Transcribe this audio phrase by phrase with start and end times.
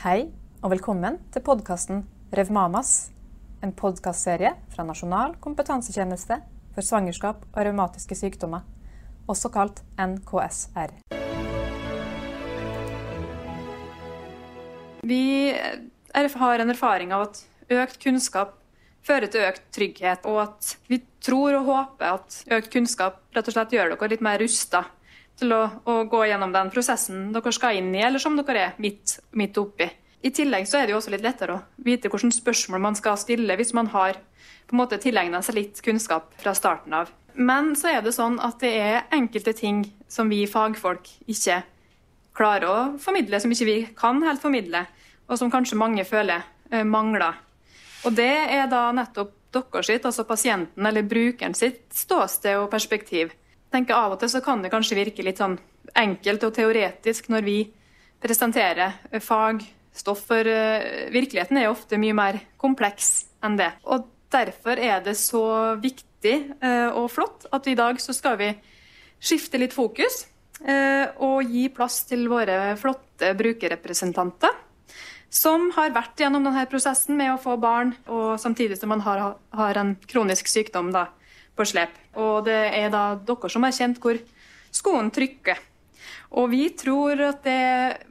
[0.00, 0.30] Hei,
[0.64, 1.98] og velkommen til podkasten
[2.32, 3.10] Revmamas.
[3.60, 6.38] En podkastserie fra Nasjonal kompetansetjeneste
[6.72, 8.62] for svangerskap og revmatiske sykdommer,
[9.28, 10.94] også kalt NKSR.
[15.04, 15.20] Vi
[15.52, 18.56] har en erfaring av at økt kunnskap
[19.04, 23.58] fører til økt trygghet, og at vi tror og håper at økt kunnskap rett og
[23.58, 24.86] slett gjør dere litt mer rusta
[25.40, 28.78] til å, å, gå gjennom den prosessen dere skal inn i, eller som dere er
[28.82, 29.88] midt, midt oppi.
[30.20, 33.16] I tillegg så er det jo også litt lettere å vite hvilke spørsmål man skal
[33.20, 34.18] stille hvis man har
[34.68, 37.08] på en måte tilegna seg litt kunnskap fra starten av.
[37.34, 41.62] Men så er det sånn at det er enkelte ting som vi fagfolk ikke
[42.36, 44.84] klarer å formidle, som ikke vi kan helt formidle,
[45.26, 47.38] og som kanskje mange føler eh, mangler.
[48.04, 53.32] Og det er da nettopp deres sitt, altså pasienten eller brukeren sitt ståsted og perspektiv
[53.72, 55.58] tenker Av og til så kan det kanskje virke litt sånn
[55.98, 57.58] enkelt og teoretisk når vi
[58.20, 63.72] presenterer fagstoff, for eh, virkeligheten er jo ofte mye mer kompleks enn det.
[63.88, 65.44] Og Derfor er det så
[65.82, 68.50] viktig eh, og flott at i dag så skal vi
[69.20, 70.22] skifte litt fokus
[70.62, 74.54] eh, og gi plass til våre flotte brukerrepresentanter.
[75.30, 79.36] Som har vært gjennom denne prosessen med å få barn, og samtidig som man har,
[79.54, 80.90] har en kronisk sykdom.
[80.94, 81.06] da
[81.60, 81.96] på slep.
[82.18, 84.18] Og det er da dere som har kjent hvor
[84.72, 85.60] skoen trykker.
[86.40, 87.60] Og vi tror at det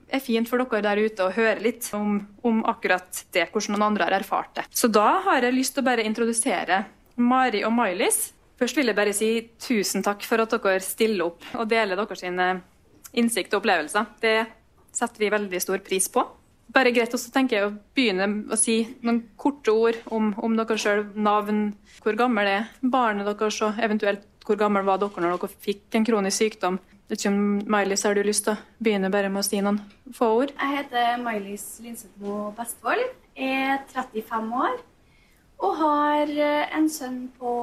[0.10, 3.88] er fint for dere der ute å høre litt om, om akkurat det, hvordan noen
[3.92, 4.66] andre har erfart det.
[4.70, 6.84] Så da har jeg lyst til å bare introdusere
[7.20, 8.30] Mari og Mailis.
[8.60, 9.30] Først vil jeg bare si
[9.62, 12.26] tusen takk for at dere stiller opp og deler deres
[13.16, 14.12] innsikt og opplevelser.
[14.20, 14.38] Det
[14.92, 16.26] setter vi veldig stor pris på
[16.74, 20.78] bare greit også tenker jeg å begynne å si noen korte ord om, om dere
[20.80, 21.06] sjøl.
[21.16, 21.72] Navn,
[22.04, 26.08] hvor gammel er barnet deres, og eventuelt hvor gammel var dere når dere fikk en
[26.08, 26.80] kronisk sykdom.
[27.10, 29.80] Mailis har du lyst til å begynne bare med å si noen
[30.14, 30.54] få ord?
[30.54, 34.78] Jeg heter Mailis Linsethmo Bestvold, er 35 år
[35.60, 37.54] og har eh, en sønn på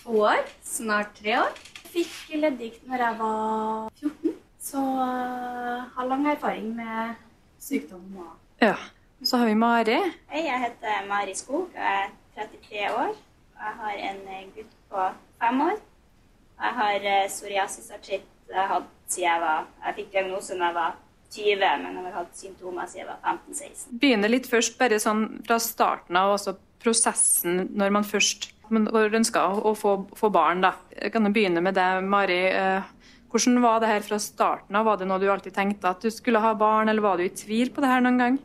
[0.00, 1.58] to år, snart tre år.
[1.84, 7.18] Jeg Fikk leddgikt når jeg var 14, så uh, har lang erfaring med
[7.60, 8.74] sykdom og Ja.
[9.22, 9.98] Så har vi Mari.
[10.32, 11.68] Hei, jeg heter Mari Skog.
[11.76, 13.10] Jeg er 33 år.
[13.60, 15.08] Jeg har en gutt på
[15.42, 15.76] fem år.
[16.60, 18.28] Jeg har psoriasisartritt.
[18.48, 20.96] Jeg har jeg hatt siden jeg var Jeg fikk diagnose da jeg var
[21.30, 23.98] 20, men jeg har hatt symptomer siden jeg var 15-16.
[24.00, 29.64] Begynner litt først bare sånn fra starten av, altså prosessen når man først man ønsker
[29.66, 30.60] å få, få barn.
[30.62, 30.76] da.
[30.94, 32.38] Jeg kan begynne med deg, Mari.
[33.30, 34.88] Hvordan var det her fra starten av?
[34.88, 37.30] Var det noe du alltid tenkte at du skulle ha barn, eller var du i
[37.30, 38.38] tvil på det her noen gang?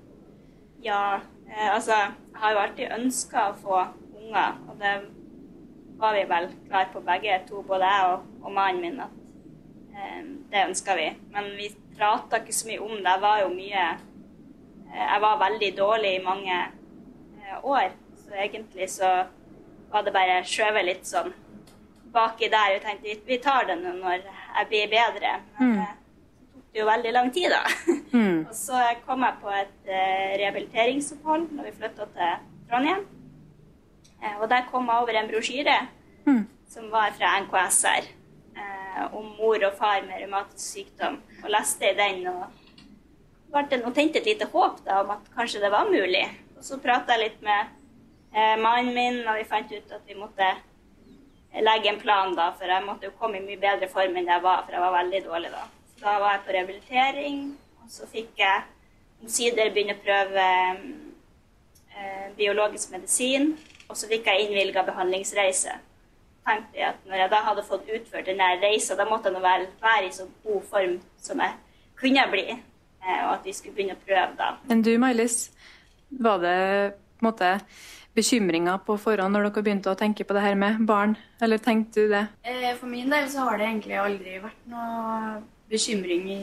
[0.86, 1.20] Ja,
[1.50, 3.80] eh, altså jeg har jo alltid ønska å få
[4.20, 4.94] unger, og det
[5.98, 10.22] var vi vel klare på begge to, både jeg og, og mannen min, at eh,
[10.52, 11.08] det ønska vi.
[11.34, 13.10] Men vi prata ikke så mye om det.
[13.10, 17.90] Jeg var jo mye eh, Jeg var veldig dårlig i mange eh, år,
[18.22, 19.16] så egentlig så
[19.92, 21.34] var det bare skjøvet litt sånn
[22.14, 22.78] baki der.
[22.78, 24.28] og tenkte vi tar det nå når
[24.60, 25.36] jeg blir bedre.
[25.60, 25.78] Men mm.
[25.80, 27.64] det tok det jo veldig lang tid, da.
[28.16, 28.46] Mm.
[28.48, 33.02] og så kom jeg på et uh, rehabiliteringsopphold når vi flytta til Trondheim.
[34.22, 35.74] Uh, og der kom jeg over en brosjyre
[36.24, 36.46] mm.
[36.72, 38.08] som var fra NKSR
[39.12, 41.18] om mor og far med revmatisk sykdom.
[41.44, 42.46] Og leste i den og
[43.52, 46.24] ble tente et lite håp da, om at kanskje det var mulig.
[46.56, 47.76] Og så prata jeg litt med
[48.64, 50.48] mannen min, og vi fant ut at vi måtte
[51.64, 54.44] legge en plan, da, for jeg måtte jo komme i mye bedre form enn jeg
[54.44, 55.64] var, for jeg var veldig dårlig da.
[55.96, 57.42] Så da var jeg på rehabilitering,
[57.84, 58.64] og så fikk jeg
[59.24, 60.46] omsider begynne å prøve
[61.96, 63.54] eh, biologisk medisin,
[63.88, 65.78] og så fikk jeg innvilga behandlingsreise.
[66.46, 69.68] tenkte jeg at Når jeg da hadde fått utført denne reisa, da måtte jeg være,
[69.82, 71.54] være, i så god form som jeg
[71.96, 74.56] kunne bli, eh, og at vi skulle begynne å prøve da.
[74.68, 75.52] Men du, Mailis,
[76.10, 76.60] var det
[77.16, 77.52] på en måte
[78.16, 81.16] bekymringer på forhånd når dere begynte å tenke på det her med barn?
[81.44, 82.24] Eller tenkte du det?
[82.48, 86.42] Eh, for min del så har det egentlig aldri vært noe bekymring i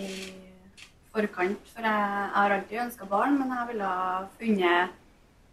[1.12, 1.72] forkant.
[1.72, 4.98] For jeg har alltid ønska barn, men jeg ville ha funnet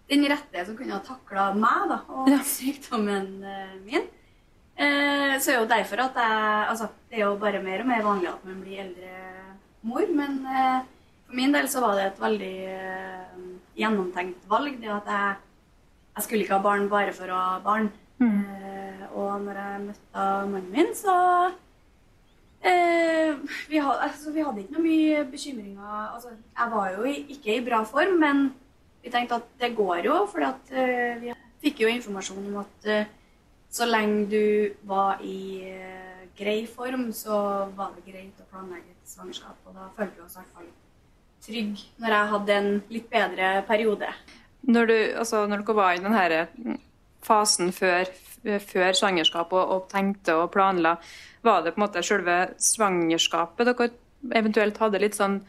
[0.09, 2.39] den rette som kunne ha takla meg da, og ja.
[2.55, 4.07] sykdommen eh, min.
[4.79, 8.05] Eh, så er jo derfor at jeg Altså, det er jo bare mer og mer
[8.05, 9.17] vanlig at man blir eldre
[9.87, 10.41] mor, men
[11.25, 12.55] for min del så var det et veldig
[13.79, 14.75] gjennomtenkt valg.
[14.81, 15.37] Det at jeg
[16.19, 17.89] jeg skulle ikke ha barn bare for å ha barn.
[18.19, 18.39] Mm.
[18.43, 21.13] Eh, og når jeg møtte mannen min, så
[22.59, 23.37] eh,
[23.69, 25.93] vi, had, altså, vi, hadde ikke noe mye bekymringer.
[26.15, 28.49] Altså, jeg var jo ikke i bra form, men
[28.99, 30.17] vi tenkte at det går jo.
[30.31, 33.15] For eh, vi fikk jo informasjon om at eh,
[33.71, 34.43] så lenge du
[34.89, 35.39] var i
[35.69, 37.39] eh, grei form, så
[37.77, 39.55] var det greit å planlegge et svangerskap.
[39.69, 40.69] Og da følte vi oss i hvert fall
[41.39, 44.11] trygg når jeg hadde en litt bedre periode.
[44.67, 46.77] Når, du, altså, når dere var i denne
[47.25, 48.09] fasen før,
[48.43, 50.97] før svangerskap og, og, tenkte og planla,
[51.43, 53.89] var det på en måte selve svangerskapet dere
[54.35, 55.39] eventuelt hadde litt sånn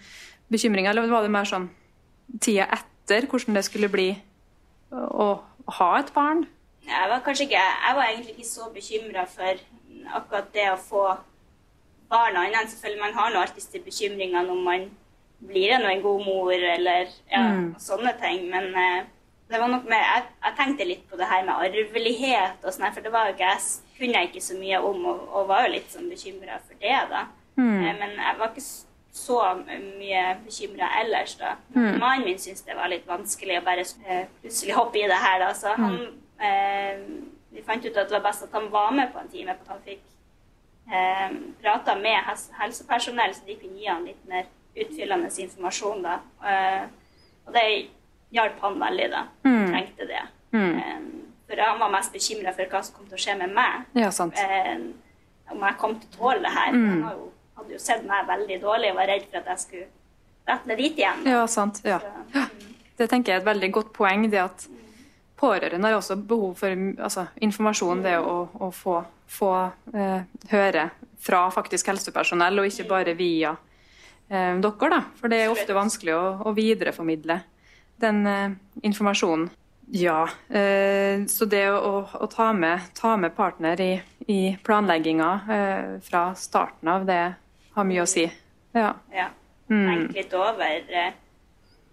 [0.51, 1.69] bekymringer, eller var det mer sånn
[2.43, 4.11] tida etter hvordan det skulle bli
[4.95, 5.29] å,
[5.71, 6.45] ha et barn?
[6.87, 9.61] Jeg var kanskje ikke, jeg var egentlig ikke så bekymra for
[10.19, 11.05] akkurat det å få
[12.11, 14.89] barna, Annet selvfølgelig, man har nå alltid bekymringer når man
[15.41, 17.73] blir en, en god mor eller ja, mm.
[17.81, 18.47] sånne ting.
[18.53, 19.09] Men eh,
[19.51, 22.93] det var nok med, jeg, jeg, tenkte litt på det her med arvelighet og sånn,
[22.95, 25.67] for det var jo ikke, jeg kunne jeg ikke så mye om, og, og var
[25.67, 27.25] jo litt sånn bekymra for det, da.
[27.57, 27.81] Mm.
[27.81, 28.69] Eh, men jeg var ikke
[29.11, 31.57] så mye bekymra ellers, da.
[31.75, 31.99] Mm.
[31.99, 35.43] Mannen min syntes det var litt vanskelig å bare eh, plutselig hoppe i det her,
[35.43, 35.51] da.
[35.57, 35.99] Så han
[36.39, 37.05] eh,
[37.51, 39.73] Vi fant ut at det var best at han var med på en time, at
[39.73, 40.05] han fikk
[40.95, 46.03] eh, prata med helsepersonell, så de kunne gi han litt mer utfyllende informasjon.
[46.03, 46.19] da.
[46.47, 46.85] Eh,
[47.47, 47.65] og det
[48.31, 49.25] hjalp han veldig, da.
[49.45, 49.67] Mm.
[49.71, 50.23] Trengte det.
[50.53, 50.79] Mm.
[50.79, 50.99] Eh,
[51.51, 53.87] for han var mest bekymra for hva som kom til å skje med meg.
[53.99, 54.39] Ja, sant.
[54.39, 54.75] Eh,
[55.51, 56.75] om jeg kom til å tåle det her.
[56.75, 56.91] Mm.
[56.91, 59.89] Han jo, hadde jo sett meg veldig dårlig og var redd for at jeg skulle
[60.51, 61.25] rette dit igjen.
[61.27, 61.83] Ja, sant.
[61.85, 61.99] Ja.
[62.05, 62.77] Så, mm.
[63.01, 64.29] Det tenker jeg er et veldig godt poeng.
[64.31, 64.69] det at
[65.41, 66.69] Pårørende har også behov for
[67.01, 69.53] altså, informasjon, det å, å få, få
[69.97, 70.91] eh, høre
[71.21, 73.55] fra faktisk helsepersonell, og ikke bare via
[74.31, 74.91] eh, dere.
[74.95, 77.41] da, For det er ofte vanskelig å, å videreformidle
[78.01, 78.53] den eh,
[78.87, 79.51] informasjonen.
[79.93, 83.91] Ja, eh, så det å, å ta, med, ta, med, partner i,
[84.31, 87.23] i planlegginga eh, fra starten av, det
[87.75, 88.29] har mye å si.
[88.77, 88.93] Ja.
[89.11, 89.27] ja.
[89.71, 89.87] Mm.
[89.89, 91.11] Tenk litt over eh,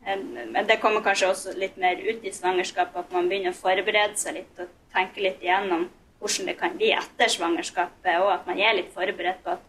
[0.08, 4.16] men det kommer kanskje også litt mer ut i svangerskapet, at man begynner å forberede
[4.20, 5.90] seg litt og tenke litt igjennom
[6.22, 9.66] hvordan det kan bli etter svangerskapet, og at man er litt forberedt på at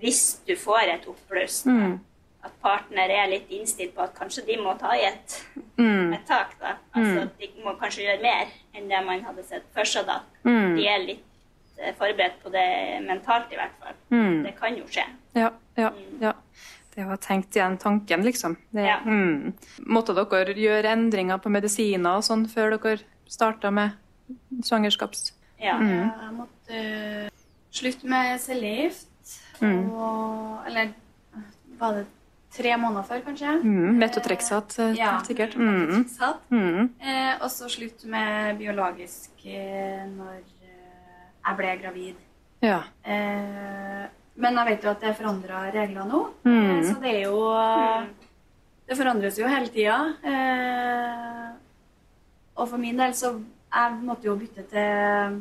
[0.00, 1.96] hvis du får et oppbluss, mm.
[2.46, 5.38] at partner er litt innstilt på at kanskje de må ta i et,
[5.78, 6.12] mm.
[6.16, 6.56] et tak.
[6.60, 6.76] da.
[6.92, 7.32] Altså mm.
[7.40, 10.20] de må kanskje gjøre mer enn det man hadde sett for seg da.
[10.44, 10.76] Mm.
[10.76, 12.66] De er litt eh, forberedt på det
[13.06, 13.96] mentalt, i hvert fall.
[14.12, 14.42] Mm.
[14.46, 15.06] Det kan jo skje.
[15.36, 16.18] Ja, ja, mm.
[16.24, 16.34] ja.
[16.96, 18.54] Det var tenkt igjen tanken, liksom.
[18.72, 19.00] Det, ja.
[19.04, 19.52] mm.
[19.92, 23.96] Måtte dere gjøre endringer på medisiner og sånn før dere starta med
[24.64, 25.32] svangerskaps...
[25.60, 25.90] Ja, mm.
[25.90, 27.28] jeg måtte uh,
[27.72, 29.08] slutte med cellegift.
[29.60, 29.90] Mm.
[29.92, 30.92] Og Eller
[31.78, 32.06] var det
[32.56, 33.54] tre måneder før, kanskje?
[33.62, 33.96] Mm.
[34.00, 35.56] Metotrexat, uh, ja, sikkert.
[35.56, 36.06] Mm.
[36.50, 36.90] Mm.
[37.00, 42.22] Eh, og så slutt med biologisk eh, når eh, jeg ble gravid.
[42.64, 42.80] Ja.
[43.04, 44.06] Eh,
[44.36, 46.22] men jeg vet jo at det er forandra regler nå.
[46.44, 46.80] Mm.
[46.84, 47.40] Så det er jo
[48.86, 49.98] Det forandres jo hele tida.
[50.22, 51.46] Eh,
[52.56, 53.34] og for min del så
[53.76, 55.40] Jeg måtte jo bytte til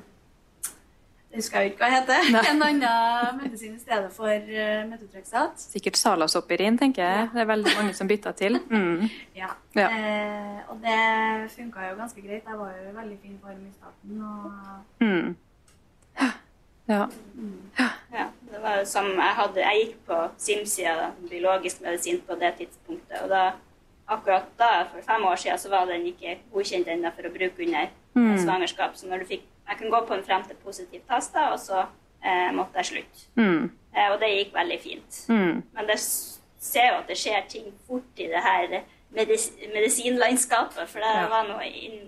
[1.36, 2.28] jeg husker jeg ikke hva det heter.
[2.32, 2.42] Nei.
[2.48, 5.58] En annen medisin i stedet for uh, metotrexat.
[5.60, 7.26] Sikkert salasopirin, tenker jeg.
[7.26, 7.32] Ja.
[7.34, 8.56] Det er veldig mange som bytter til.
[8.70, 9.10] Mm.
[9.36, 9.50] Ja.
[9.76, 9.88] ja.
[9.90, 11.00] Eh, og det
[11.58, 12.48] funka jo ganske greit.
[12.48, 14.22] Jeg var jo i veldig fin form i starten.
[14.24, 15.36] Og mm.
[16.88, 17.02] Ja.
[18.14, 18.28] ja.
[18.52, 23.18] Det var jo som jeg hadde Jeg gikk på SIM-sida, biologisk medisin, på det tidspunktet.
[23.26, 23.44] Og da,
[24.08, 27.68] akkurat da, for fem år siden, så var den ikke godkjent ennå for å bruke
[27.68, 28.38] under mm.
[28.46, 28.96] svangerskap.
[28.96, 31.60] Så når du fikk Jeg kunne gå på en frem til positiv test, da, og
[31.60, 31.86] så
[32.26, 33.30] eh, måtte jeg slutte.
[33.40, 33.72] Mm.
[33.96, 35.22] Eh, og det gikk veldig fint.
[35.30, 35.64] Mm.
[35.78, 36.04] Men jeg
[36.66, 38.78] ser jo at det skjer ting fort i det her
[39.16, 40.86] medis medisinlandskapet.
[40.92, 41.26] For det ja.
[41.32, 41.66] var noe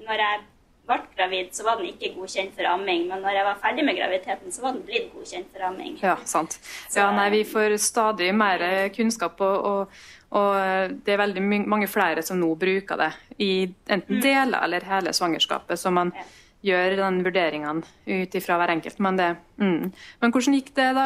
[0.08, 0.46] Når jeg
[0.88, 3.08] ble gravid, så var den ikke godkjent for amming.
[3.10, 5.98] Men når jeg var ferdig med graviditeten, så var den blitt godkjent for amming.
[6.04, 6.60] Ja, sant.
[6.96, 8.64] Ja, nei, vi får stadig mer
[8.96, 10.02] kunnskap, og, og,
[10.40, 13.12] og det er veldig mange flere som nå bruker det
[13.44, 14.24] i enten mm.
[14.24, 15.80] deler eller hele svangerskapet.
[15.80, 16.28] Så man ja.
[16.66, 18.98] Gjør den vurderingene ut ifra hver enkelt.
[19.04, 19.30] Men, det,
[19.62, 19.92] mm.
[20.22, 21.06] men hvordan gikk det da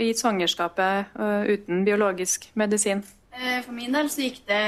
[0.00, 1.16] i svangerskapet
[1.48, 3.02] uten biologisk medisin?
[3.30, 4.62] Eh, for min del så gikk det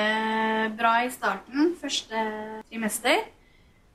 [0.78, 2.24] bra i starten, første
[2.70, 3.24] trimester.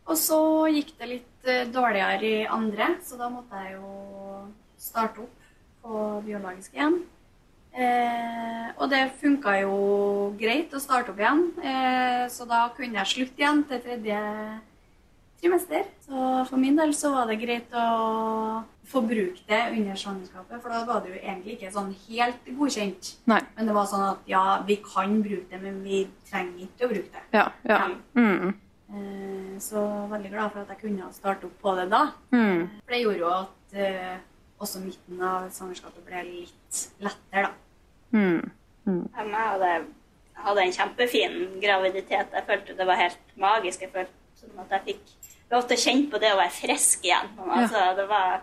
[0.07, 0.39] Og så
[0.71, 4.47] gikk det litt dårligere i andre, så da måtte jeg jo
[4.79, 5.47] starte opp
[5.83, 7.01] på biologisk igjen.
[7.77, 9.75] Eh, og det funka jo
[10.39, 14.76] greit å starte opp igjen, eh, så da kunne jeg slutte igjen til tredje trimester.
[16.07, 17.87] Så for min del så var det greit å
[18.87, 23.09] få bruke det under svangerskapet, for da var det jo egentlig ikke sånn helt godkjent.
[23.29, 23.41] Nei.
[23.57, 26.91] Men det var sånn at ja, vi kan bruke det, men vi trenger ikke å
[26.93, 27.25] bruke det.
[27.35, 27.81] Ja, ja.
[28.15, 28.55] Mm.
[28.87, 32.03] Eh, så veldig glad for at jeg kunne starte opp på det da.
[32.31, 32.65] Mm.
[32.79, 34.17] For det gjorde jo at uh,
[34.63, 37.53] også midten av svangerskapet ble litt lettere, da.
[38.15, 38.51] Mm.
[38.87, 39.03] Mm.
[39.03, 39.73] Jeg hadde,
[40.39, 42.31] hadde, en kjempefin graviditet.
[42.31, 43.83] Jeg følte det var helt magisk.
[43.83, 47.29] Jeg følte som at jeg fikk til å kjenne på det å være frisk igjen.
[47.49, 48.41] Altså, det var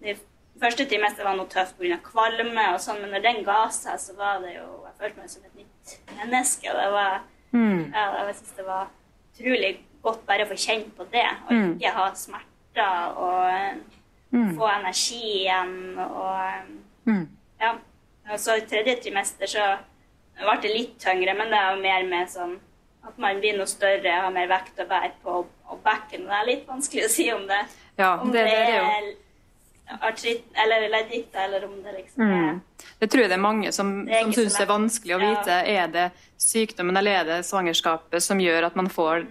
[0.00, 0.18] det
[0.56, 1.98] Første trimester var noe tøft pga.
[2.00, 5.28] kvalme og sånn, men når den ga seg, så var det jo Jeg følte meg
[5.28, 6.70] som et nytt menneske.
[6.70, 7.20] og det var
[7.52, 7.92] Mm.
[7.94, 8.86] ja, jeg synes det var
[9.34, 11.78] utrolig godt bare å få kjenne på det, og Mm.
[11.78, 13.74] ikke ha smerter og eh,
[14.32, 14.56] Mm.
[14.58, 15.98] få energi igjen.
[15.98, 16.62] Og eh,
[17.06, 17.28] Mm.
[17.60, 17.72] ja.
[18.32, 19.78] Og så i tredje trimester så
[20.38, 22.58] ble det litt tyngre, men det er jo mer med sånn
[23.06, 25.46] at man blir noe større, har mer vekt å bære på, og
[25.84, 26.26] backen.
[26.26, 27.62] Det er litt vanskelig å si om det,
[27.98, 29.14] Ja, om det, det, det er er
[30.02, 32.60] artritt eller ledditt, eller om det liksom er Mm.
[32.98, 35.28] Det tror jeg det er mange som, Det er som syns er vanskelig å Ja.
[35.30, 35.56] vite.
[35.68, 39.26] Er det sykdommen eller er det svangerskapet som gjør at man får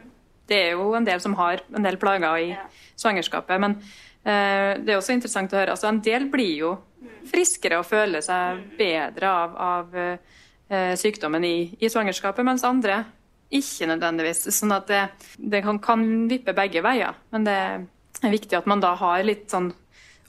[0.47, 2.67] Det er jo en del som har en del plager i Ja.
[2.95, 3.59] svangerskapet.
[3.59, 3.81] Men
[4.25, 5.71] eh, det er også interessant å høre.
[5.71, 6.77] altså En del blir jo
[7.25, 13.05] friskere og føler seg bedre av, av eh, sykdommen i, i svangerskapet, mens andre
[13.53, 14.45] ikke nødvendigvis.
[14.55, 15.03] Sånn at det,
[15.37, 17.17] det kan, kan vippe begge veier.
[17.33, 17.57] Men det
[18.23, 19.71] er viktig at man da har litt sånn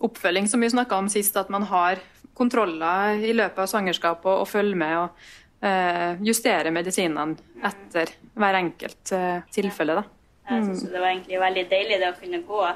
[0.04, 2.02] oppfølging, som vi snakka om sist, at man har
[2.36, 5.28] kontroller i løpet av svangerskapet og, og følger med og
[5.64, 9.96] uh, justerer medisinene etter hver enkelt uh, tilfelle.
[10.02, 10.04] Da.
[10.50, 12.66] Jeg synes det var egentlig veldig deilig det å kunne gå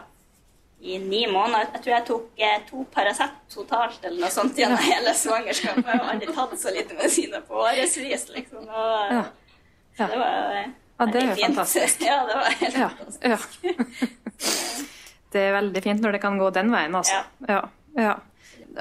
[0.80, 1.68] i ni måneder.
[1.74, 5.84] Jeg tror jeg tok eh, to Paracet totalt eller noe sånt gjennom hele svangerskapet.
[5.84, 8.64] Jeg har aldri tatt så lite medisiner på årevis, liksom.
[8.64, 9.22] Og, Ja.
[9.98, 10.70] Så det var eh,
[11.00, 11.46] Ja, det er fint.
[11.46, 12.02] fantastisk.
[12.10, 13.24] Ja, det var helt Ja, fantastisk.
[13.24, 13.38] ja.
[15.30, 17.20] Det er veldig fint når det kan gå den veien, altså.
[17.46, 17.60] Ja.
[17.94, 18.16] Ja.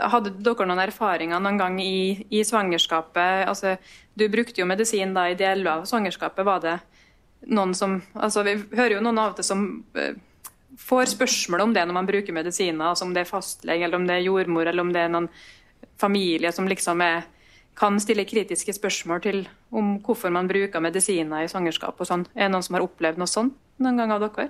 [0.10, 3.44] Hadde dere noen erfaringer noen gang i, i svangerskapet?
[3.50, 3.75] Altså,
[4.18, 6.42] du brukte jo medisin da i deler av svangerskapet.
[6.48, 6.74] Var det
[7.54, 9.63] noen som altså, Vi hører jo noen av og til som
[9.94, 10.10] uh,
[10.82, 14.08] får spørsmål om det når man bruker medisiner, altså om det er fastlege, eller om
[14.10, 15.30] det er jordmor, eller om det er noen
[16.01, 17.28] familie som liksom er
[17.79, 19.38] kan stille kritiske spørsmål til
[19.71, 22.25] om hvorfor man bruker medisiner i svangerskap og sånn.
[22.36, 24.50] Er det noen som har opplevd noe sånt noen gang av dere?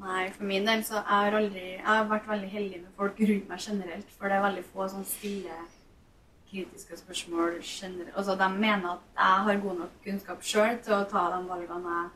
[0.00, 3.20] Nei, for min del så jeg har aldri Jeg har vært veldig heldig med folk
[3.20, 5.60] rundt meg generelt, for det er veldig få som stiller
[6.50, 8.10] kritiske spørsmål generelt.
[8.16, 11.94] Altså, de mener at jeg har god nok kunnskap sjøl til å ta de valgene
[11.98, 12.10] jeg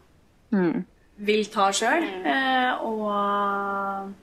[0.51, 0.85] Mm.
[1.19, 2.05] vil ta sjøl.
[2.25, 4.15] Eh, og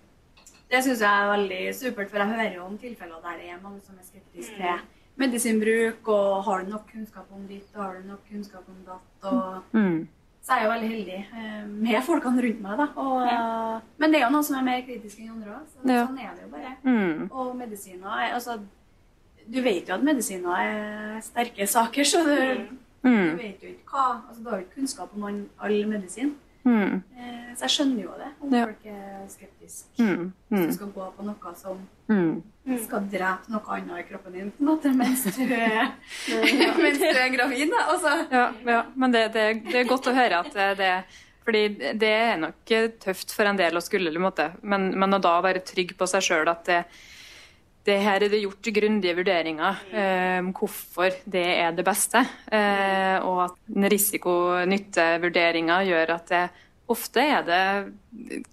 [0.72, 3.60] det syns jeg er veldig supert, for jeg hører jo om tilfeller der det er
[3.64, 7.96] mange som er skeptiske til medisinbruk, og har du nok kunnskap om ditt, og har
[8.02, 10.08] du nok kunnskap om datt, og Mm.
[10.44, 12.78] så er jeg veldig heldig eh, med folkene rundt meg.
[12.78, 12.88] da.
[12.96, 13.80] Og, ja.
[13.98, 15.66] Men det er jo noen som er mer kritiske enn andre òg.
[15.72, 16.06] Så, Ja.
[16.08, 16.76] Sånn er det jo bare.
[16.84, 17.32] Mm.
[17.32, 18.60] Og medisiner er altså,
[19.48, 22.66] Du vet jo at medisiner er sterke saker, så du,
[23.04, 23.38] du Mm.
[23.38, 26.36] vet jo ikke hva altså, Du har jo ikke kunnskap om all- all medisin.
[26.66, 27.04] Mm.
[27.18, 28.66] Eh, så jeg skjønner jo det, om Ja.
[28.66, 30.00] folk er skeptiske.
[30.00, 30.32] Mm.
[30.50, 30.68] Hvis Mm.
[30.68, 31.78] du skal gå på noe som
[32.10, 32.44] Mm.
[32.84, 35.92] skal drepe noe annet i kroppen din på en måte, mens du er,
[36.82, 37.72] mens du er gravid.
[37.88, 41.04] Altså, Ja, ja, men det, det, det er godt å høre at eh, det
[41.46, 42.66] fordi det er nok
[43.00, 44.10] tøft for en del å skulle,
[44.64, 46.80] men, men å da være trygg på seg sjøl at det,
[47.86, 49.82] det her er det gjort grundige vurderinger
[50.42, 52.24] om hvorfor det er det beste.
[52.50, 56.44] Eh, og at risiko-nytte-vurderinger gjør at det
[56.88, 57.64] ofte er det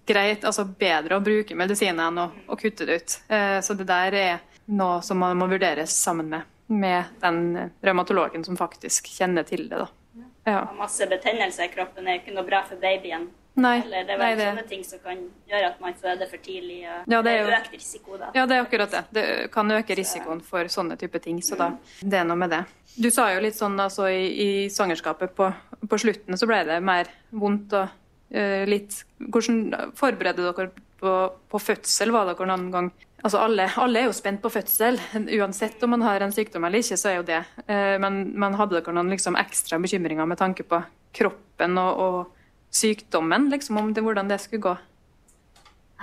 [0.07, 3.17] greit, altså bedre å bruke medisiner enn å, å kutte det ut.
[3.27, 4.41] Eh, så det der er
[4.73, 9.83] noe som man må vurderes sammen med, med den revmatologen som faktisk kjenner til det.
[9.83, 10.25] Da.
[10.49, 10.65] Ja.
[10.77, 13.29] Masse betennelse i kroppen er ikke noe bra for babyen.
[13.55, 15.19] Nei, Eller det er vel det, sånne ting som kan
[15.49, 16.79] gjøre at man føder for tidlig.
[16.89, 18.31] Og Ja, det er jo- økt risiko, da.
[18.33, 19.03] ja, det er akkurat det.
[19.13, 21.39] Det kan øke risikoen for sånne type ting.
[21.41, 22.65] Så da, det er noe med det.
[22.99, 25.53] Du sa jo litt sånn altså, i, i svangerskapet på,
[25.87, 27.89] på slutten så ble det mer vondt og
[28.35, 31.13] uh, litt Hvordan forberedte dere på,
[31.49, 32.11] på fødsel?
[32.11, 32.91] Var dere noen gang
[33.23, 34.97] Altså alle, alle er jo spent på fødsel,
[35.39, 37.45] uansett om man har en sykdom eller ikke, så er jo det.
[37.69, 40.83] Eh, Men, men hadde dere noen liksom ekstra bekymringer med tanke på
[41.13, 42.27] kroppen og, og
[42.73, 44.73] sykdommen, liksom, om det, hvordan det skulle gå?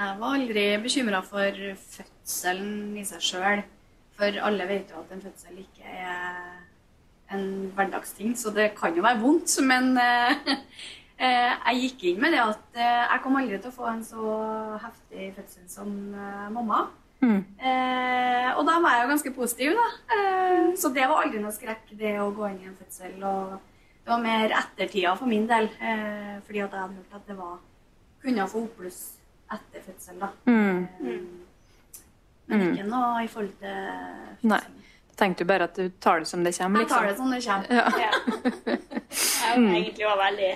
[0.01, 1.61] Jeg var aldri bekymra for
[1.97, 3.65] fødselen i seg sjøl.
[4.17, 7.45] For alle vet jo at en fødsel ikke er en
[7.77, 9.59] hverdagsting, så det kan jo være vondt.
[9.65, 10.55] Men eh,
[11.25, 14.03] eh, jeg gikk inn med det at eh, jeg kom aldri til å få en
[14.07, 14.39] så
[14.87, 15.95] heftig fødsel som
[16.55, 16.87] mamma.
[17.21, 17.41] Mm.
[17.61, 19.89] Eh, og da var jeg jo ganske positiv, da.
[20.17, 23.19] Eh, så det var aldri noe skrekk, det å gå inn i en fødsel.
[23.21, 23.59] Og
[24.11, 27.37] det var mer ettertida for min del, eh, fordi at jeg hadde hørt at det
[27.39, 27.59] var
[28.25, 28.97] kunne få oppbluss
[29.55, 30.29] etter fødsel, da.
[30.51, 30.81] Mm.
[30.83, 31.21] Eh,
[32.51, 34.59] Men ikke noe i forhold til Nei.
[34.59, 34.81] fødselen.
[35.21, 37.27] Tenkte du bare at du tar det som det kommer, Jeg tar det liksom?
[37.27, 37.67] som det kommer.
[37.71, 37.85] Ja.
[38.01, 38.11] Ja.
[39.51, 40.51] Jeg var egentlig var veldig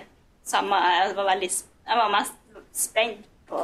[0.45, 0.75] samme.
[0.97, 1.51] Jeg var, veldig,
[1.87, 2.35] jeg var mest
[2.73, 3.61] spent på,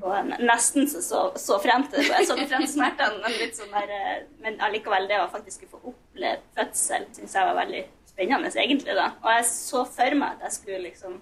[0.00, 2.08] på Nesten så, så, så frem til det.
[2.14, 5.66] Jeg så frem til smertene, men litt sånn der, eh, men allikevel det å faktisk
[5.70, 8.96] få oppleve fødsel syns jeg var veldig spennende, egentlig.
[8.96, 9.10] da.
[9.22, 11.20] Og jeg så for meg at jeg skulle liksom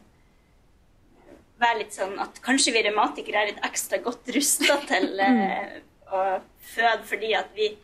[1.62, 5.80] være litt sånn at kanskje vi revmatikere er litt ekstra godt rusta til eh,
[6.12, 6.24] å
[6.74, 7.74] føde fordi at vi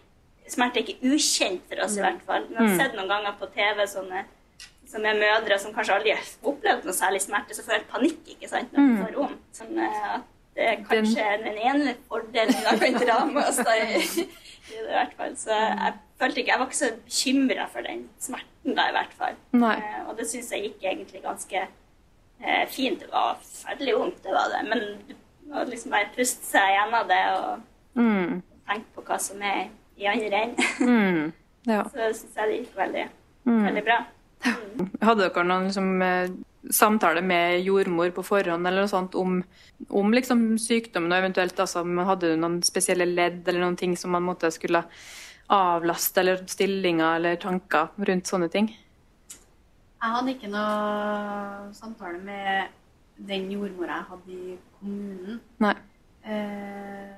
[0.49, 2.47] Smerte er ikke ukjent for oss, i hvert fall.
[2.49, 4.23] Vi har sett noen ganger på TV sånne
[4.89, 8.31] som er mødre som kanskje aldri har opplevd noe særlig smerte, så får jeg panikk
[8.33, 9.43] ikke sant, når de får vondt.
[9.59, 10.25] Sånn eh, at
[10.57, 14.89] det er kanskje den ene fordelen jeg kan dra med oss da, i, i det
[14.89, 15.37] hvert fall.
[15.39, 19.15] Så jeg følte ikke, jeg var ikke så bekymra for den smerten da, i hvert
[19.19, 19.37] fall.
[19.59, 23.01] Eh, og det syns jeg gikk egentlig ganske eh, fint.
[23.03, 24.63] Det var forferdelig vondt, det var det.
[24.71, 27.67] Men å liksom bare puste seg gjennom det og
[27.99, 28.43] Mm.
[28.69, 29.69] tenke på hva som er
[29.99, 30.65] i andre enden.
[30.89, 31.33] Mm.
[31.67, 31.83] Ja.
[31.91, 33.09] Så syns jeg det gikk veldig,
[33.49, 33.65] Mm.
[33.67, 33.99] veldig bra.
[35.03, 36.29] Hadde dere noen liksom, eh,
[36.71, 39.43] samtale med jordmor på forhånd eller noe sånt om,
[39.91, 44.11] om liksom, sykdommen, og eventuelt altså, hadde du noen spesielle ledd eller noen ting som
[44.15, 44.85] man måtte skulle
[45.49, 48.69] avlaste, eller stillinger eller tanker rundt sånne ting?
[49.99, 52.75] Jeg hadde ikke noe samtale med
[53.29, 55.41] den jordmora jeg hadde i kommunen.
[55.65, 55.75] Nei.
[56.23, 57.17] Eh,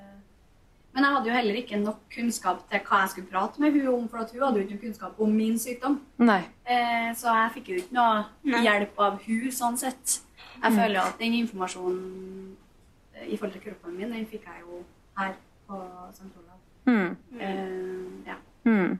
[0.91, 3.87] men jeg hadde jo heller ikke nok kunnskap til hva jeg skulle prate med hun
[3.93, 5.99] om, for at hun hadde jo ikke noe kunnskap om min sykdom.
[6.19, 6.41] Nei.
[6.65, 8.63] Eh, så jeg fikk jo ikke noe Nei.
[8.65, 10.17] hjelp av hun sånn sett.
[10.61, 12.57] Jeg føler at den informasjonen
[13.21, 14.81] i forhold til kroppen min, den fikk jeg jo
[15.17, 15.37] her
[15.69, 15.79] på
[16.11, 16.27] St.
[16.27, 16.50] Olav.
[16.85, 17.15] Mm.
[17.39, 18.35] Eh, ja.
[18.65, 18.99] Mm.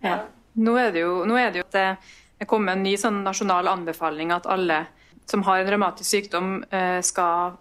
[0.00, 0.18] Ja.
[0.52, 1.86] Nå er det jo, nå er det jo at det
[2.40, 4.84] er kommet en ny sånn nasjonal anbefaling at alle
[5.26, 7.56] som har en revmatisk sykdom, eh, skal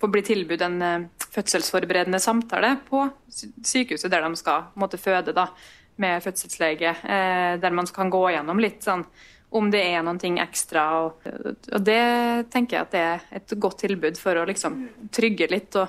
[0.00, 5.48] få bli tilbudt en eh, fødselsforberedende samtale på sykehuset der de skal måtte føde da,
[5.96, 6.94] med fødselslege.
[7.02, 9.04] Eh, der man kan gå gjennom litt sånn
[9.50, 10.84] om det er ting ekstra.
[11.04, 11.24] Og,
[11.72, 14.82] og det tenker jeg at det er et godt tilbud for å liksom
[15.14, 15.88] trygge litt og,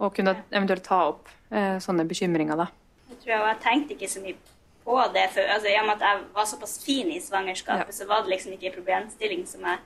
[0.00, 2.56] og kunne eventuelt ta opp eh, sånne bekymringer.
[2.56, 2.66] da.
[3.10, 4.36] Jeg tror jeg, jeg tenkte ikke så mye
[4.84, 5.48] på det før.
[5.54, 7.92] Altså, I og med at jeg var såpass fin i svangerskapet, Ja.
[7.92, 9.78] så var det liksom ikke en problemstilling som jeg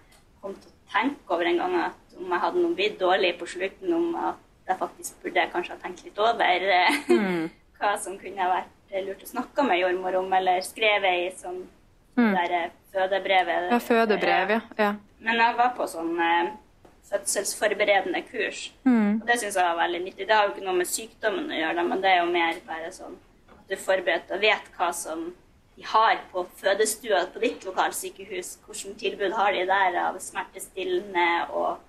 [0.43, 1.75] kom til å tenke over en gang.
[1.91, 4.37] At om jeg hadde noe blitt dårlig på slutten, om at
[4.69, 6.45] jeg faktisk burde kanskje ha tenkt litt over
[7.09, 7.51] Mm.
[7.81, 8.71] hva som kunne vært
[9.05, 11.65] lurt å snakke med jordmor om, eller skrevet i sånn
[12.17, 12.31] Mm.
[12.31, 13.71] det der eh, fødebrevet.
[13.73, 14.61] Ja, fødebrev, ja.
[14.79, 14.95] ja.
[15.19, 16.53] Men jeg var på sånn eh,
[17.11, 18.73] fødselsforberedende kurs.
[18.85, 19.21] Mm.
[19.21, 20.27] Og det syns jeg var veldig nyttig.
[20.29, 22.93] Det har jo ikke noe med sykdommen å gjøre, men det er jo mer bare
[22.95, 23.17] sånn
[23.53, 25.27] at du er forberedt og vet hva som
[25.75, 28.55] de har på fødestua på ditt lokalsykehus.
[28.67, 31.83] Hvilket tilbud har de der av smertestillende, og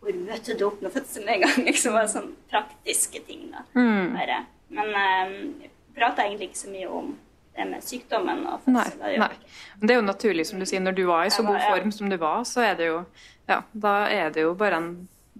[0.00, 1.64] hvor møter du opp når fødselen er i gang?
[1.70, 3.48] Liksom bare sånn praktiske ting.
[3.54, 3.64] da.
[3.74, 4.14] Mm.
[4.70, 7.10] Men um, jeg prata egentlig ikke så mye om
[7.56, 9.18] det med sykdommen og Nei, fødsel.
[9.20, 9.32] Nei.
[9.80, 11.66] Men det er jo naturlig, som du sier, når du var i så var- god
[11.66, 13.00] form som du var, så er det jo
[13.50, 14.90] Ja, da er det jo bare en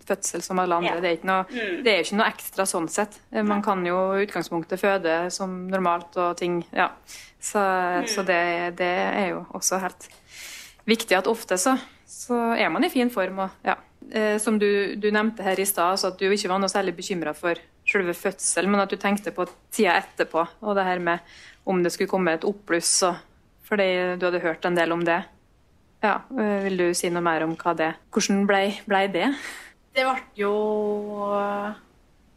[0.07, 0.95] fødsel som alle andre.
[0.97, 1.01] Ja.
[1.05, 1.83] Det, er ikke noe, Mm.
[1.85, 3.19] det er ikke noe ekstra sånn sett.
[3.47, 6.91] Man kan jo i utgangspunktet føde som normalt og ting Ja.
[7.41, 8.07] Så, Mm.
[8.09, 10.09] så det, det er jo også helt
[10.87, 13.39] viktig at ofte så, så er man i fin form.
[13.47, 13.77] Og, ja.
[14.13, 17.33] eh, som du, du nevnte her i stad, at du ikke var noe særlig bekymra
[17.37, 17.55] for
[17.87, 21.21] selve fødselen, men at du tenkte på tida etterpå, og det her med
[21.67, 23.17] om det skulle komme et oppbluss, og,
[23.69, 25.23] fordi du hadde hørt en del om det.
[26.03, 29.29] Ja, eh, Vil du si noe mer om hva det Hvordan ble, ble det?
[29.97, 30.55] Det ble jo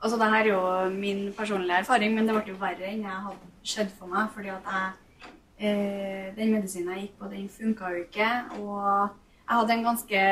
[0.03, 3.19] Altså, det her er jo min personlige erfaring, men det ble jo verre enn jeg
[3.27, 4.25] hadde skjedd for meg.
[4.35, 5.29] Fordi at jeg
[5.63, 8.31] eh, Den medisinen jeg gikk på, den funka jo ikke.
[8.59, 8.81] Og
[9.47, 10.25] jeg hadde en ganske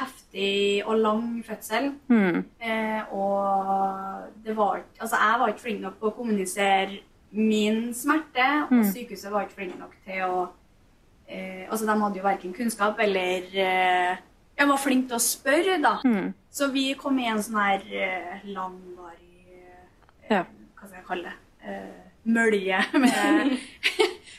[0.00, 0.54] heftig
[0.86, 1.90] og lang fødsel.
[2.08, 2.40] Hmm.
[2.60, 7.02] Eh, og det var ikke Altså, jeg var ikke flink nok på å kommunisere
[7.36, 10.46] min smerte, og sykehuset var ikke flink nok til å
[11.28, 14.16] eh, Altså, de hadde jo verken kunnskap eller eh,
[14.56, 15.98] Jeg var flink til å spørre, da.
[16.04, 16.32] Mm.
[16.50, 19.86] Så vi kom i en sånn her eh, langvarig eh,
[20.30, 20.44] Ja.
[20.76, 21.36] Hva skal jeg kalle det?
[21.66, 23.56] Eh, mølje med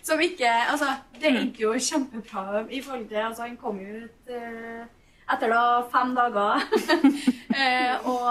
[0.07, 4.31] Som ikke Altså, det gikk jo kjempebra i forhold til Altså, han kom jo ut
[4.31, 4.85] eh,
[5.27, 6.61] etter da fem dager.
[7.59, 8.23] eh, og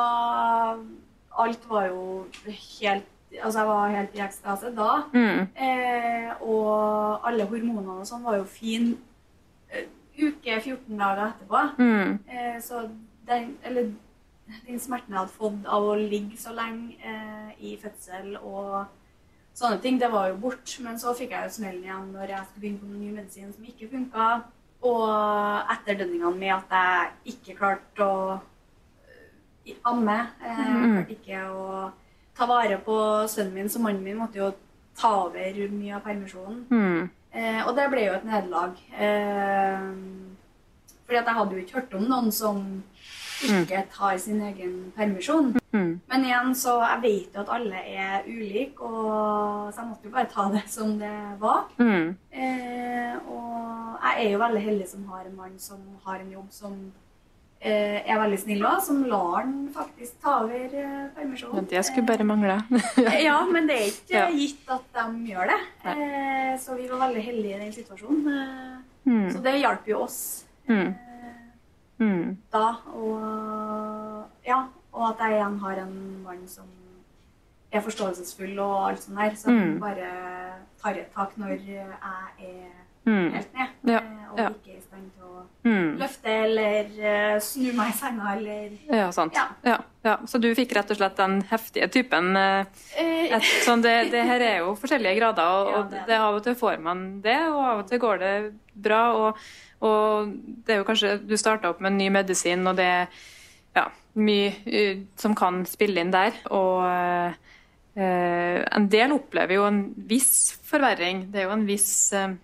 [1.45, 2.05] alt var jo
[2.81, 3.11] helt
[3.43, 4.91] Altså, jeg var helt i ekstase da.
[5.13, 5.41] Mm.
[5.67, 8.93] Eh, og alle hormonene og sånn var jo fin
[9.73, 11.63] uh, uke 14 dager etterpå.
[11.79, 12.19] Mm.
[12.29, 12.87] Eh, så
[13.29, 13.91] den, eller,
[14.67, 18.87] den smerten jeg hadde fått av å ligge så lenge eh, i fødsel og
[19.57, 20.77] sånne ting, det var jo bort.
[20.85, 23.53] Men så fikk jeg jo smellen igjen når jeg skulle begynne på noen ny medisin
[23.53, 24.31] som ikke funka.
[24.87, 25.07] Og
[25.73, 28.19] etterdønningene med at jeg ikke klarte å
[29.67, 30.19] eh, amme.
[30.41, 30.93] Eh, jeg Mm.
[30.97, 31.93] klarte ikke å
[32.37, 32.97] ta vare på
[33.29, 34.53] sønnen min, så mannen min måtte jo
[34.97, 36.65] ta over mye av permisjonen.
[36.71, 37.09] Mm.
[37.37, 38.79] Eh, og det ble jo et nederlag.
[38.97, 39.89] Eh,
[41.07, 42.63] fordi at jeg hadde jo ikke hørt om noen som
[43.45, 45.53] ikke tar sin egen permisjon.
[45.73, 46.01] Mm.
[46.09, 50.15] Men igjen, så jeg vet jo at alle er ulike, og så jeg måtte jo
[50.15, 51.67] bare ta det som det var.
[51.79, 52.17] Mm.
[52.33, 56.49] Eh, og jeg er jo veldig heldig som har en mann som har en jobb
[56.51, 56.79] som
[57.61, 61.67] er veldig snill òg, som lar han faktisk ta over eh, permisjonen.
[61.71, 62.59] Det skulle bare mangle.
[62.99, 64.27] Eh, Ja, men det er ikke Ja.
[64.31, 65.61] gitt at de gjør det.
[65.85, 68.29] Eh, så vi var veldig heldige i den situasjonen.
[68.29, 69.29] Eh, Mm.
[69.31, 70.89] Så det hjalp jo oss Mm.
[70.89, 72.37] eh, Mm.
[72.51, 72.77] da.
[72.93, 76.65] Og, ja, og at jeg igjen har en mann som
[77.73, 79.79] er forståelsesfull og alt sånt der, som Mm.
[79.81, 80.09] bare
[80.83, 82.73] tar et tak når jeg er
[83.07, 83.31] Mm.
[83.33, 83.69] helt ned.
[83.85, 84.49] Ja, eh, Og ja.
[84.49, 85.97] ikke er i stand til å Mm.
[85.99, 89.35] løfte eller eh, snu meg i senga eller Ja, sant.
[89.35, 89.49] Ja.
[89.67, 89.77] Ja,
[90.07, 90.17] ja.
[90.31, 92.37] Så du fikk rett og slett den heftige typen.
[92.39, 92.65] eh,
[92.97, 96.45] Eh, Et, sånn det, det her er jo forskjellige grader, og, og det av og
[96.47, 98.35] til får man det, og av og til går det
[98.87, 99.01] bra.
[99.19, 99.41] Og,
[99.83, 100.31] og
[100.67, 103.09] det er jo kanskje Du starta opp med en ny medisin, og det er
[103.77, 106.33] ja, mye som kan spille inn der.
[106.55, 111.27] Og eh, en del opplever jo en viss forverring.
[111.33, 112.35] Det er jo en viss eh,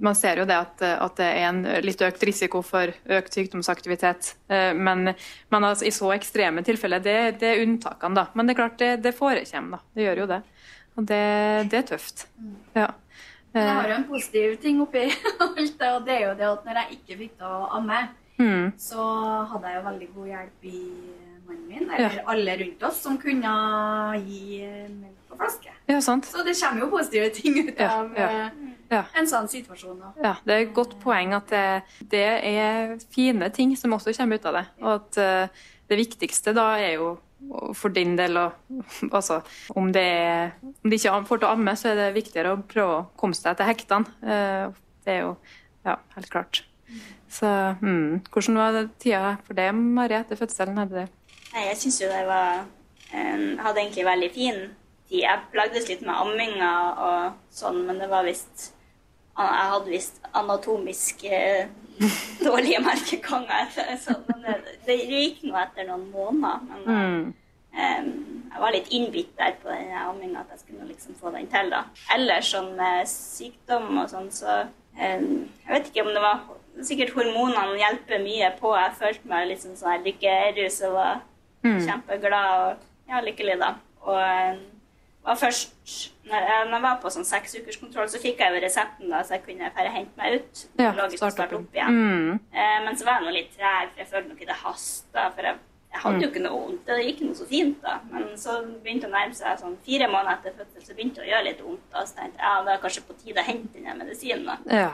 [0.00, 4.30] man ser jo det at, at det er en litt økt risiko for økt sykdomsaktivitet.
[4.48, 5.10] Eh, Men,
[5.52, 8.26] men altså, i så ekstreme tilfeller, det, det er unntakene, da.
[8.34, 9.82] Men det er klart, det, det forekommer, da.
[9.98, 10.40] Det gjør jo det.
[10.96, 11.22] Og det,
[11.72, 12.26] det er tøft.
[12.76, 12.88] Ja.
[13.52, 15.02] Jeg har Eh, jo en positiv ting oppi
[15.44, 17.98] alt det, og det er jo det at når jeg ikke fikk til å amme,
[18.40, 19.04] mm, så
[19.50, 20.78] hadde jeg jo veldig god hjelp i
[21.44, 23.52] mannen min, eller alle rundt oss, som kunne
[24.24, 25.74] gi melk på flaske.
[25.92, 26.30] ja, sant.
[26.32, 28.30] Så det kommer jo positive ting ut Ja, av ja.
[28.92, 29.02] Ja.
[29.16, 29.98] en sånn situasjon.
[30.02, 30.12] Da.
[30.20, 31.66] Ja, det er et godt poeng at det,
[32.12, 34.64] det er fine ting som også kommer ut av det.
[34.82, 37.14] Og at uh, det viktigste da er jo
[37.74, 38.58] for din del og,
[39.10, 39.40] Altså,
[39.74, 42.60] om det er Om de ikke får til å amme, så er det viktigere å
[42.68, 44.14] prøve å komme seg til hektene.
[44.22, 45.32] Uh, Det er jo
[45.82, 46.62] ja, helt klart.
[47.32, 47.48] Så
[47.80, 50.78] mm, hvordan var det tida for deg, Mari, etter fødselen?
[50.78, 51.08] Hadde det
[51.52, 54.60] Nei, jeg syns jo det var um, Hadde egentlig veldig fin
[55.08, 55.18] tid.
[55.22, 56.70] Jeg plagdes litt med amminga
[57.08, 58.70] og sånn, men det var visst
[59.38, 61.68] Jeg hadde visst anatomisk eh,
[62.44, 63.70] dårlige merkeganger.
[64.00, 66.66] Så, men det, det gikk nå etter noen måneder.
[66.68, 68.18] Men eh, mm.
[68.52, 71.70] Jeg var litt innbitt der på den amminga, at jeg skulle liksom få den til.
[71.72, 71.86] da.
[72.12, 75.22] Ellers sånn med sykdom og sånn, så Jeg
[75.70, 76.42] vet ikke om det var
[76.84, 78.70] Sikkert hormonene hjelper mye på.
[78.76, 81.18] Jeg følte meg liksom sånn lykkerus og var
[81.62, 83.74] kjempeglad og ja, lykkelig, da.
[84.08, 84.62] Og
[85.22, 85.74] var først
[86.26, 89.72] når jeg, var på sånn seksukerskontroll, så fikk jeg jo resepten, da, så jeg kunne
[89.74, 90.62] bare hente meg ut.
[90.80, 91.68] Ja, og starte starte opp.
[91.68, 91.98] opp igjen.
[91.98, 92.40] Mm.
[92.54, 95.26] Eh, men så var jeg nå litt treg, for jeg følte nok ikke det hasta.
[95.34, 95.60] For jeg,
[95.92, 96.84] jeg hadde jo ikke noe vondt.
[96.88, 97.96] Det gikk noe så fint, da.
[98.10, 101.26] Men så begynte det å nærme seg sånn fire måneder etter fødsel, så begynte det
[101.26, 101.88] å gjøre litt vondt.
[101.94, 102.04] Da.
[102.06, 104.46] Så tenkte jeg ja, det er kanskje på tide å hente den medisinen.
[104.48, 104.78] da.
[104.82, 104.92] Ja.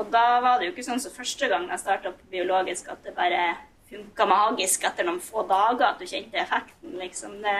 [0.00, 3.04] Og da var det jo ikke sånn som første gang jeg starta på biologisk, at
[3.04, 3.44] det bare
[3.90, 6.96] funka magisk etter noen få dager at du kjente effekten.
[6.98, 7.40] liksom.
[7.44, 7.56] Det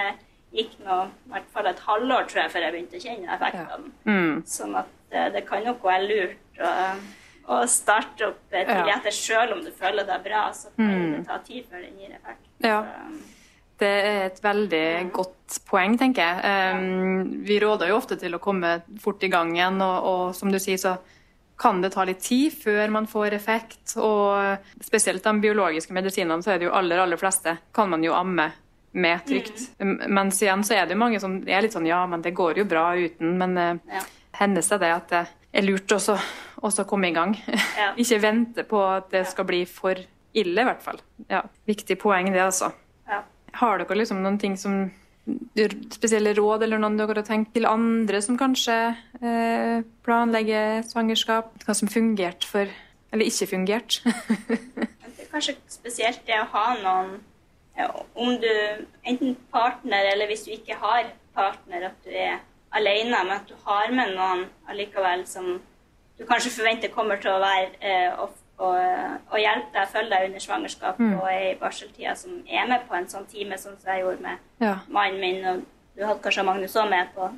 [0.53, 3.91] gikk nå i hvert fall et halvår, tror jeg, før jeg begynte å kjenne effektene.
[4.05, 4.43] Mm.
[4.47, 6.71] Sånn at det, det kan nok være lurt å,
[7.55, 8.97] å starte opp eh, tidlig Ja.
[8.99, 10.49] etter, selv om du føler deg bra.
[10.53, 11.13] Så kan Mm.
[11.19, 12.47] det ta tid før den gir effekt.
[12.65, 12.81] Ja.
[12.83, 13.37] Så,
[13.81, 16.75] Det er et veldig godt poeng, tenker jeg.
[16.77, 20.51] Um, vi råder jo ofte til å komme fort i gang igjen, og, og som
[20.53, 20.99] du sier, så
[21.57, 23.95] kan det ta litt tid før man får effekt.
[23.97, 28.13] Og spesielt de biologiske medisinene, så er det jo aller, aller fleste kan man jo
[28.13, 28.51] amme
[28.92, 29.66] med trygt.
[29.79, 29.96] Mm.
[30.16, 32.59] Mens igjen så er det jo mange som er litt sånn ja, men det går
[32.62, 33.37] jo bra uten.
[33.38, 34.03] Men uh, Ja.
[34.40, 36.16] hennes er det at det er lurt også,
[36.62, 37.37] også komme i gang.
[37.79, 37.92] Ja.
[38.03, 39.94] Ikke vente på at det skal bli for
[40.35, 40.98] ille, i hvert fall.
[41.31, 42.72] Ja, Viktig poeng, det, altså.
[43.11, 43.22] ja.
[43.59, 44.88] Har dere liksom noen ting som
[45.94, 48.76] spesielle råd eller noen dere har tenkt til andre som kanskje
[49.20, 51.53] eh, planlegger svangerskap?
[51.66, 52.70] Hva som fungerte for
[53.12, 54.00] Eller ikke fungert?
[54.07, 57.12] Men Det er kanskje spesielt det å ha noen
[58.14, 58.53] Om du
[59.05, 62.38] enten partner, eller hvis du ikke har partner, at du er
[62.77, 65.57] alene, men at du har med noen allikevel som
[66.19, 68.77] du kanskje forventer kommer til å være eh, og, og,
[69.33, 73.09] og hjelpe deg, følge deg under svangerskap og i barseltida, som er med på en
[73.09, 74.75] sånn time, sånn som jeg gjorde med ja.
[74.93, 75.62] mannen min, og
[75.97, 77.31] du hadde kanskje Magnus òg med på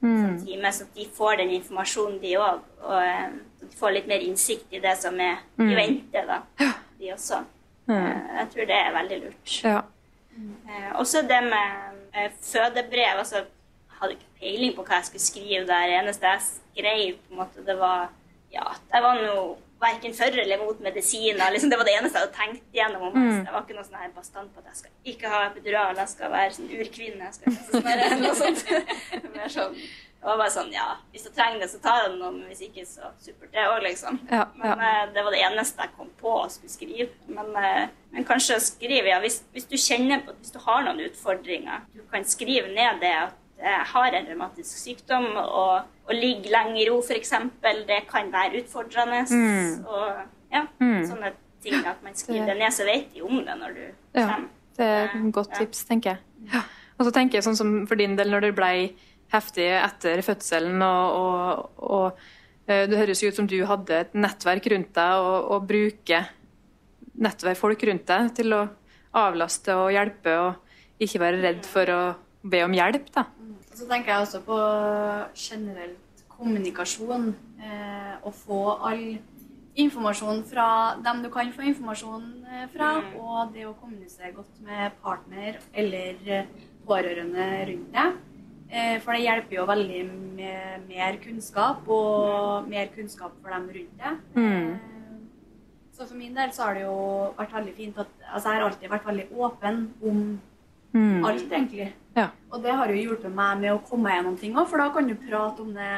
[0.00, 2.62] sånn time, så de får den informasjonen, de òg.
[2.86, 6.40] Og eh, de får litt mer innsikt i det som er i vente, da,
[6.98, 7.42] de også.
[7.90, 9.54] Eh, Jeg tror det er veldig lurt.
[9.64, 9.80] ja.
[10.68, 11.68] Eh, Også det med
[12.14, 13.18] eh, fødebrev.
[13.18, 15.86] altså Jeg hadde ikke peiling på hva jeg skulle skrive der.
[15.86, 18.08] Det eneste jeg skrev, på en måte, det var
[18.52, 18.62] ja,
[18.94, 21.50] jeg var nå verken for eller mot medisiner.
[21.54, 23.08] Liksom, det var det eneste jeg hadde tenkt gjennom.
[23.08, 23.40] om meg.
[23.46, 26.12] Det var ikke noe sånn her bastant på at jeg skal ikke ha epidural, jeg
[26.12, 27.30] skal være sånn urkvinne.
[27.30, 28.64] Jeg skal, sånn noe sånt.
[29.36, 29.76] Mer sånn,
[30.20, 32.84] det var bare sånn, ja, Hvis jeg trenger det, så tar jeg men hvis ikke,
[32.84, 34.20] så supert det òg, liksom.
[34.28, 34.76] Ja, Men ja.
[34.82, 37.08] Men det var det eneste jeg kom på å skulle skrive.
[37.32, 41.00] Men, eh, men kanskje skrive, ja, hvis, hvis du kjenner på Hvis du har noen
[41.06, 46.50] utfordringer, du kan skrive ned det at jeg har en revmatisk sykdom, og å ligge
[46.52, 47.32] lenge i ro, f.eks.,
[47.88, 49.22] det kan være utfordrende.
[49.30, 49.86] Mm.
[49.86, 50.64] Og ja,
[51.06, 53.84] sånne ting at man skriver det ned, så vet de om det når du
[54.16, 54.48] kommer.
[54.48, 54.56] Ja.
[54.80, 56.52] Det er et godt tips, tenker jeg.
[56.54, 56.64] Ja.
[56.98, 58.72] Og så tenker jeg sånn som for din del, når det ble
[59.30, 64.16] heftig etter fødselen, og, og, og eh, det høres jo ut som du hadde et
[64.16, 66.30] nettverk rundt deg, og, og bruker
[67.20, 68.64] nettverk folk rundt deg til å
[69.20, 72.00] avlaste og hjelpe, og ikke være redd for å
[72.50, 73.26] be om hjelp, da.
[73.80, 74.56] Så tenker jeg også på
[75.40, 77.30] generelt kommunikasjon.
[77.60, 79.04] Eh, å få all
[79.80, 80.66] informasjon fra
[81.00, 86.20] dem du kan få informasjon eh, fra, og det å kommunisere godt med partner eller
[86.28, 86.50] eh,
[86.88, 88.18] pårørende rundt deg.
[88.70, 90.02] Eh, for det hjelper jo veldig
[90.36, 94.20] med mer kunnskap, og mer kunnskap for dem rundt deg.
[94.36, 94.74] Mm.
[94.74, 94.96] Eh,
[95.96, 96.98] Så for min del så har det jo
[97.36, 100.20] vært veldig fint at altså jeg har alltid vært veldig åpen om
[100.92, 101.24] Mm.
[101.24, 101.92] alt, egentlig.
[102.16, 102.30] Ja.
[102.50, 105.06] Og det har jo hjulpet meg med å komme gjennom ting òg, for da kan
[105.06, 105.92] du prate om det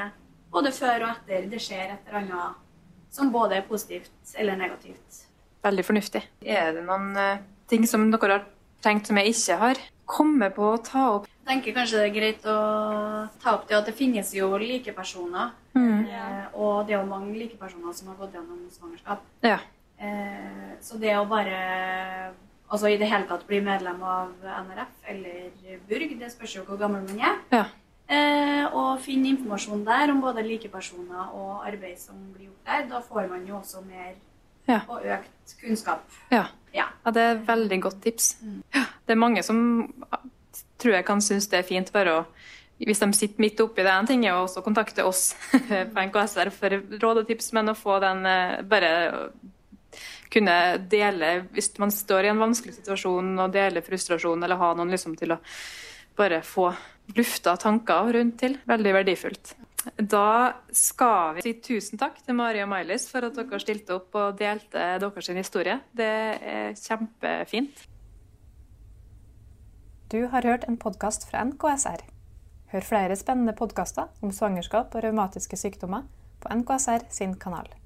[0.52, 2.58] både før og etter det skjer et eller annet
[3.12, 5.24] som både er positivt eller negativt.
[5.62, 6.22] Veldig fornuftig.
[6.42, 8.46] Er det noen uh, ting som dere har
[8.84, 11.28] tenkt som jeg ikke har kommet på å ta opp?
[11.42, 12.56] Jeg tenker kanskje det er greit å
[13.42, 15.52] ta opp det at det finnes jo likepersoner.
[15.76, 16.08] Mm.
[16.08, 19.28] Uh, og det er jo mange likepersoner som har gått gjennom svangerskap.
[19.44, 19.60] Ja.
[20.00, 21.60] Uh, så det å bare
[22.72, 26.80] altså i det hele tatt bli medlem av NRF eller Burg, det spørs jo hvor
[26.80, 27.38] gammel man er.
[27.52, 27.64] Ja.
[28.12, 32.88] Eh, og finne informasjon der om både likepersoner og arbeid som blir gjort der.
[32.90, 34.14] Da får man jo også mer
[34.68, 34.80] Ja.
[34.88, 36.02] og økt kunnskap.
[36.30, 36.44] Ja.
[36.72, 36.84] Ja.
[37.10, 38.36] Det er veldig godt tips.
[38.74, 39.92] Ja, det er mange som
[40.78, 42.24] tror jeg kan synes det er fint bare å
[42.82, 45.36] hvis de sitter midt oppi det, en ting er å kontakte oss
[45.94, 48.88] på NKSR for råd og tips, men å få den eh, bare
[50.32, 50.56] kunne
[50.90, 55.16] dele hvis man står i en vanskelig situasjon og dele frustrasjon, eller ha noen liksom
[55.20, 55.40] til å
[56.16, 56.70] bare få
[57.16, 58.56] lufta tanker rundt til.
[58.68, 59.54] Veldig verdifullt.
[59.98, 64.14] Da skal vi si tusen takk til Mari og Mailis for at dere stilte opp
[64.18, 65.80] og delte deres historie.
[65.90, 67.88] Det er kjempefint.
[70.12, 72.04] Du har hørt en podkast fra NKSR.
[72.72, 76.06] Hør flere spennende podkaster om svangerskap og revmatiske sykdommer
[76.40, 77.81] på NKSR sin kanal.